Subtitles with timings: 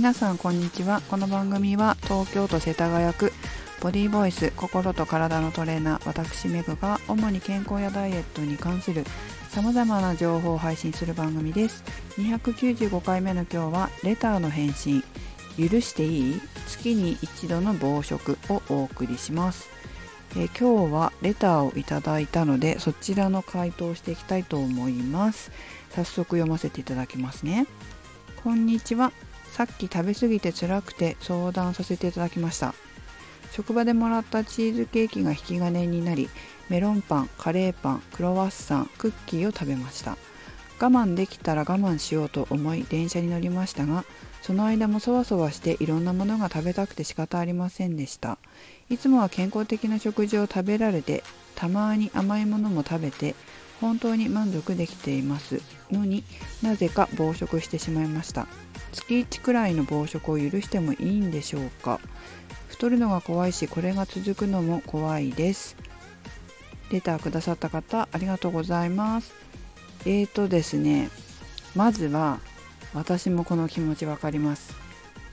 [0.00, 1.02] 皆さんこんにちは。
[1.10, 3.34] この番組は東京都世田谷区
[3.82, 9.04] ボディーボイス心と体のトレーナー私メグが主に健康やダイエットに関する
[9.50, 11.84] さまざまな情報を配信する番組です。
[12.16, 15.04] 295回目の今日はレターの返信。
[15.58, 16.40] 許していい？
[16.66, 19.68] 月に一度の暴食をお送りします。
[20.34, 25.52] え今日はレターをいただいたのでそちらの回答をしていきたいと思います。
[25.90, 27.66] 早速読ませていただきますね。
[28.42, 29.12] こんにちは。
[29.52, 32.74] さっき食べ過ぎて辛くて相談させていただきました。
[33.50, 36.30] 職場でもらったチーズケーキが引き金になり
[36.68, 40.16] メロンパンカレーパンクロワッサンクッキーを食べました。
[40.80, 44.06] 我慢できたら我慢しようと思い電車に乗りましたが
[44.40, 48.38] その間もそわそわしていろんなものが食べたくて仕方ありませんでした。
[48.88, 51.22] いつもは健康的な食事を食べられて
[51.54, 53.34] たまに甘いものも食べて
[53.80, 55.60] 本当に満足できています。
[55.90, 56.24] のに
[56.62, 58.46] なぜか暴食してしまいました。
[58.92, 62.00] 月1くらいの暴食を許してもいいんでしょうか。
[62.68, 65.76] 太るのが怖いしこれが続くのも怖いです。
[66.90, 69.32] レターくださった方ありがとうございます。
[70.04, 71.10] えーとですね
[71.74, 72.40] まずは
[72.94, 74.74] 私もこの気持ち分かります。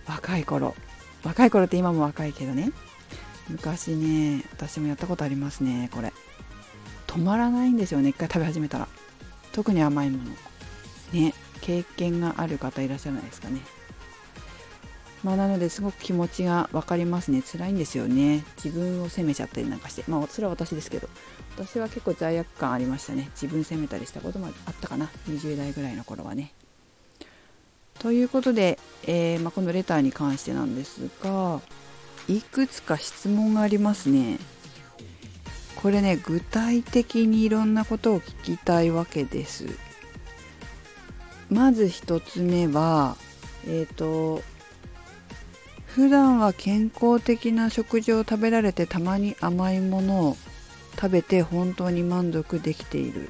[0.08, 0.76] 若い頃。
[1.24, 2.72] 若い頃って今も若いけどね。
[3.50, 6.14] 昔ね私もやったことありますねこれ。
[7.18, 8.10] 止まらないんですよね。
[8.10, 8.88] 一回食べ始めたら。
[9.52, 10.32] 特に甘いもの。
[11.14, 11.34] ね。
[11.62, 13.62] 経験がある方いらっしゃらないですかね。
[15.24, 17.42] まあ、なのですごく気持ちが分かりますね。
[17.42, 18.46] 辛いんですよね。
[18.64, 20.04] 自分を責めちゃったりなんかして。
[20.08, 21.10] まあそれは私ですけど。
[21.56, 23.32] 私は結構罪悪感ありましたね。
[23.32, 25.10] 自分責めたりしたこともあったかな。
[25.28, 26.54] 20代ぐらいの頃はね。
[27.98, 31.62] ということで、えー、まあ、このレターに関してなんですが
[32.30, 34.38] いくつか質問がありますね。
[35.82, 39.66] これね具体的にいろんなことを聞きたいわけです。
[41.50, 43.16] まず1つ目は
[43.66, 44.42] えっ、ー、と
[45.86, 50.38] 普段は健康的な食事を食べられてたまに甘いものを
[50.96, 53.30] 食べて本当に満足できている。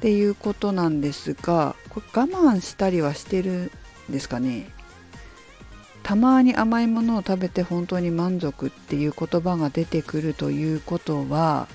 [0.00, 3.70] ていうことなんですがこれ我慢したりはしてる
[4.08, 4.70] んですかね？
[6.10, 11.68] たまに甘いものを食べて本当に満足っていう言葉が出てくるということは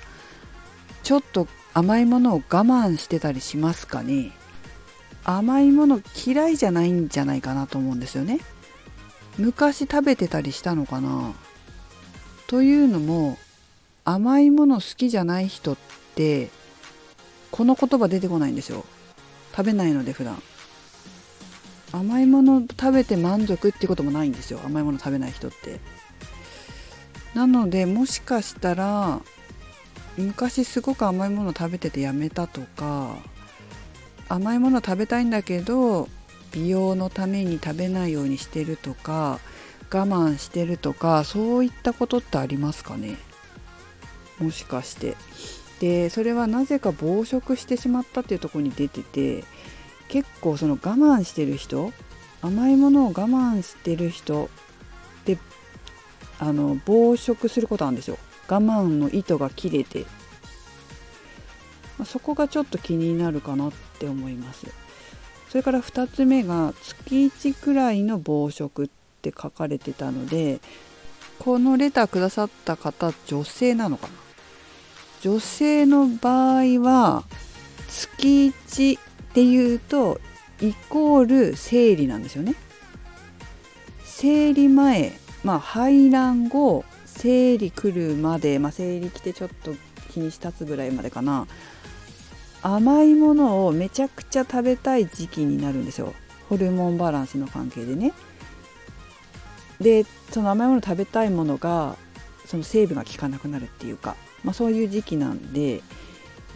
[1.04, 4.32] ちょっと甘いものを我慢してたりしますかね？
[5.24, 8.40] 甘いもの嫌いじゃないんじゃないかなと思うんですよね。
[9.38, 11.32] 昔食べてたりしたのかな？
[12.46, 13.38] というのも
[14.04, 15.76] 甘いもの好きじゃない人っ
[16.14, 16.50] て
[17.50, 18.84] この言葉出てこないんですよ。
[19.52, 20.42] 食べないので普段。
[21.98, 24.60] 甘いもの食べて満足ってこともないんですよ。
[24.64, 25.80] 甘いもの食べない人って。
[27.34, 29.20] なのでもしかしたら
[30.16, 33.16] 昔すごく甘いもの食べててやめたとか
[34.28, 36.08] 甘いもの食べたいんだけど
[36.52, 39.38] 美容のために食べないようにしてるとか
[39.90, 43.16] 我慢してるとかそういったことってありますかね？
[44.38, 45.16] もしかして。
[45.80, 49.44] でそれはなぜか暴食してしまったっていうとこに出てて
[50.08, 51.92] 結構その我慢してる人
[52.42, 54.48] 甘いものを我慢してる人
[55.24, 55.38] で
[56.38, 58.18] あの暴食することなんですよ。
[58.48, 60.06] 我慢の糸が切れて、
[61.98, 64.66] まあ、そこがちょっと気になるかなって思います。
[65.48, 68.88] それから2つ目が月1くらいの暴食っ
[69.22, 70.60] て書かれてたので
[71.38, 74.12] このレターくださった方女性なのかな？
[75.22, 77.24] 女性の場合は
[77.88, 78.98] 月1
[79.36, 80.18] っていうと
[80.62, 82.54] イコール生理なんですよね。
[84.02, 85.12] 生理前
[85.44, 89.74] まあ排卵後生理来るまで、まあ、生理来てちょっと
[90.08, 91.46] 日にち経つぐらいまでかな。
[92.62, 96.14] 甘いものをめちゃくちゃ食べたい時期になるんですよ。
[96.48, 98.14] ホルモンバランスの関係でね。
[99.82, 101.96] でその甘いもの食べたいものが
[102.46, 105.82] その成分が効かなくなるっていうか、まあ、そういう時期なんで、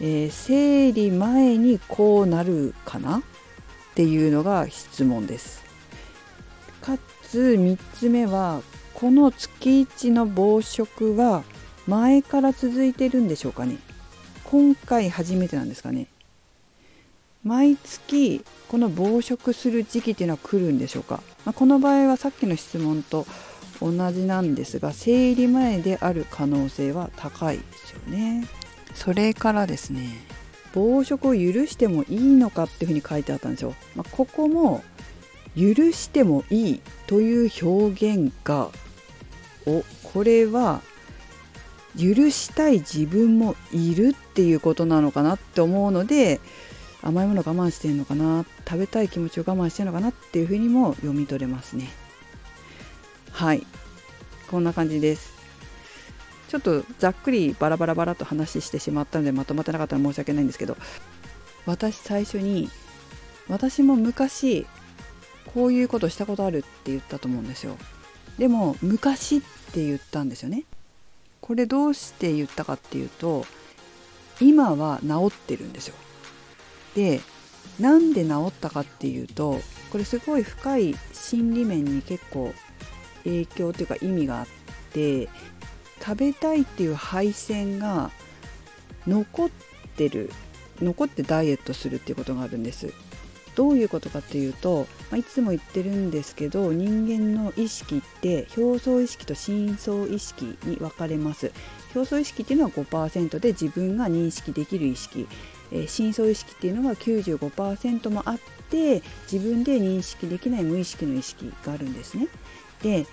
[0.03, 3.19] えー、生理前にこうなるかな？
[3.19, 3.21] っ
[3.93, 5.63] ていうのが質問です。
[6.81, 8.61] かつ3つ目は
[8.95, 11.43] この月1の暴食は
[11.87, 13.77] 前から続いてるんでしょうかね？
[14.45, 16.07] 今回初めてなんですかね？
[17.43, 23.25] 毎月この暴食する時期っていうのは来るんでしょうか、まあ、この場合はさっきの質問と
[23.81, 28.47] 同じなんですが生理前である可能性は高いですよね。
[28.95, 30.09] それからですね
[30.73, 34.83] 暴食を許してもいいのかっていうふうに書いてあったんですよ、まあ、ここも
[35.55, 38.69] 許してもいいという表現が
[39.65, 40.81] おこれは
[41.97, 46.39] 許したい自分もいるっていうことなのかなって思うので
[47.01, 51.89] 甘いもの我慢してるのかな食べたい気持ちを我慢してるのかなっていうふうにも読み取れますね。
[53.31, 53.65] はい。
[54.49, 55.40] こんな感じです。
[56.51, 60.75] ちょっとざっくりバラバラバラと話してしまったのでまとまってなかったら申し訳ないんですけど
[61.65, 62.69] 私最初に
[63.47, 64.67] 私も昔
[65.53, 67.77] こういうことしたことあるって言ったと思うんですよ。
[68.37, 70.65] でも昔って言ったんですよね。
[71.39, 73.45] これどうして言ったかっていうと
[74.41, 75.95] 今は治ってるんですよ。
[76.95, 77.21] で
[77.79, 82.53] なんで治ったかっていうとこれすごい深い心理面に結構
[83.23, 84.47] 影響というか意味があっ
[84.91, 85.29] て
[86.03, 88.11] 食べたいっていう配線が
[89.07, 89.49] 残っ
[89.95, 90.31] てる
[90.81, 92.93] 残ってダイエットするっていうことがあるんです。
[93.55, 101.51] どういうことかっていうと、ま、いつも言ってるんですけど人間の意識って表層意識と深層意識に分かれます。
[101.93, 105.27] 表層意識っていうのは5%で自分が認識できる意識、
[105.71, 108.39] え、深層意識っていうのが95%もあっ
[108.69, 112.27] て自分で認識できない無意識の意識があるんですね。
[112.81, 113.05] で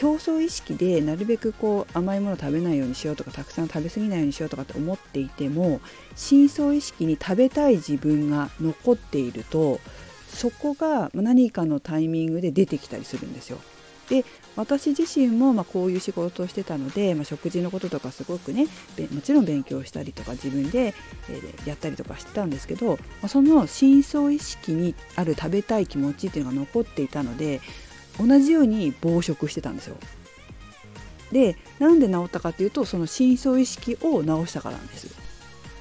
[0.00, 5.80] 表層意識でなるべくこう甘いもの食べないようにしようとかたくさん食べ過ぎないようにしようとかって思っていても
[6.14, 9.80] 深層意識に食べたい自分が残っていると
[10.28, 13.58] そこが何かのタイミングで出てきたりするんですよ。
[14.08, 14.24] で
[14.56, 18.66] 私自身もまこういう仕事をしてたので、まあ、食事のこととかすごくね
[19.12, 20.94] もちろん勉強したりとか自分で、
[21.28, 27.60] えやったりとかしてたんですけど、まあ、その深層意識にある食べたい気持ちっていうのが残っていたので
[28.18, 29.96] 同じように暴食してたんですよ。
[31.32, 35.08] でなんで治ったかっていうとその深層意識を治したからなんです。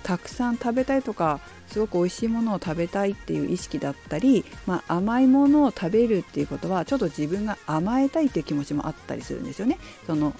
[0.04, 9.78] たくさん食べたいとかすごく美味しいものを食べたいっていう意識だったり、まあ、甘いものを食べるっていうことはちょっと自分が甘えたいっていう気持ちもあったりするんですよね。
[10.06, 10.34] その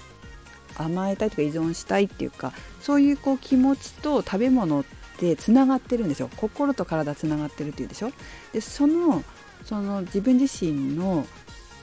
[0.78, 4.84] 甘えたいとか依存したいっていうかそういうこう気持ちと食べ物っ
[5.18, 8.12] てつながってるんですよ心と体つながってるっていうでしょ
[8.52, 9.24] でその
[9.64, 11.26] その自分自身の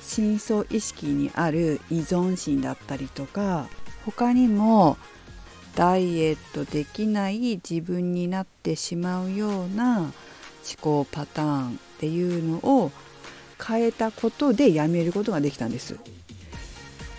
[0.08, 3.68] 深層意識にある依存心だったりとか
[4.06, 4.98] 他にも
[5.76, 10.12] ダイエットできない自分になってしまうような思
[10.80, 12.92] 考パターンっていうのを
[13.62, 15.98] 変えたことでやめることができたんです。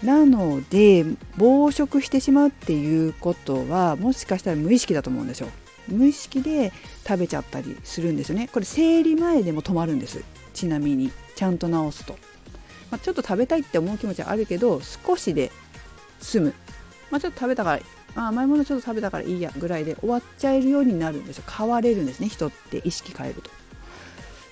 [0.03, 1.05] なので
[1.37, 5.49] 暴食してしまうっていうことはもしかしたら無意識だと思うんですよ。
[5.89, 6.73] 無意識で
[7.07, 8.49] 食べちゃったりするんですよね。
[8.53, 10.23] これ生理前でも止まるんです。
[10.55, 12.17] ちなみにちゃんと治すと。
[12.91, 15.51] まあ、ちょっと食べたいって思う気持ちはあるけど少しで
[16.21, 16.55] 済む、
[17.11, 17.83] まあ、ちょっと食べたから
[18.17, 23.51] あ甘いものちょっと食べたからいいやぐらいで終わっちゃえるようになるんですよ変われるんですね人って意識変えると。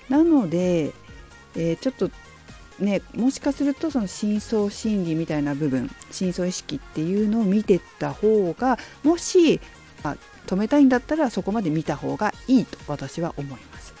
[0.09, 0.93] なので、
[1.55, 2.11] えー、ちょっと
[2.79, 9.59] ねもしかするとその深層心理みたいな部分深層意識っていうのを見てった方がもし、
[10.03, 13.95] まあ、止めたいんだったらそこまで見た方がいいと私は思います。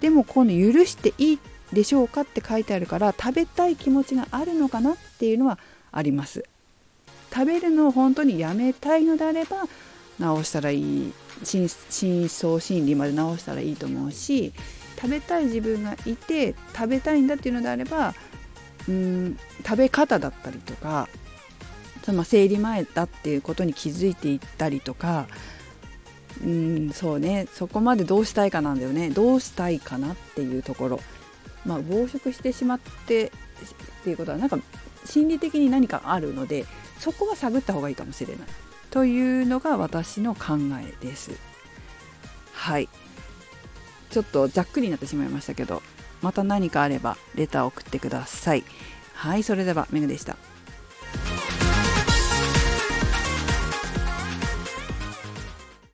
[0.00, 1.38] でもこの許していいっ
[1.72, 5.58] でしょうかって書いてあるから食べたい気持ちがあるのかなっていうのは
[5.90, 6.44] あります。
[7.32, 9.64] 食べるのを本当にやめたいのであれば
[10.18, 11.12] 直したらいい。
[11.44, 14.52] 深層心理まで直したらいいと思うし
[14.96, 18.14] 食べたい自分がいて食べたいんだっていうのであれば
[18.88, 21.08] うん食べ方だったりとか
[22.04, 25.26] その生理前だっていうことに気づいていったりとか
[26.44, 27.46] うんそうね。
[27.52, 29.10] そこまでどうしたいかなんだよね。
[29.10, 31.00] どうしたいかなっていうところ。
[31.64, 33.30] まあ、暴食してしまってっ
[34.04, 34.58] ていうことはなんか
[35.04, 36.66] 心理的に何かあるので
[36.98, 38.46] そこは探った方がいいかもしれない
[38.90, 41.32] というのが私の考えです。
[42.52, 42.88] はい
[44.10, 45.82] ちょっとざっくりになってしまいましたけど
[46.20, 48.64] また何かあればレターを送ってください。
[49.14, 50.36] はいそれではメグでした。